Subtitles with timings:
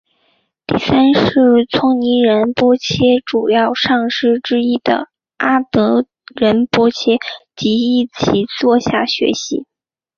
[0.65, 1.31] 第三世
[1.69, 7.19] 措尼仁波切主要上师之一的阿德仁波切
[7.55, 9.67] 及亦在其座下学习。